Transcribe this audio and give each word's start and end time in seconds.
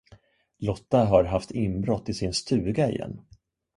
Lotta 0.57 1.05
har 1.05 1.23
haft 1.23 1.51
inbrott 1.51 2.09
i 2.09 2.13
sin 2.13 2.33
stuga 2.33 2.89
igen. 2.91 3.21